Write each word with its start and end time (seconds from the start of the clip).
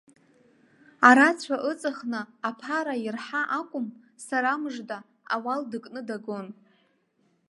Арацәа 1.09 1.55
ыҵхны, 1.71 2.21
аԥара 2.49 2.95
ирҳа 3.05 3.41
акәым, 3.59 3.87
сара 4.25 4.51
мыжда, 4.61 4.97
ауал 5.33 5.61
дыкны 5.71 6.01
дагон. 6.07 6.47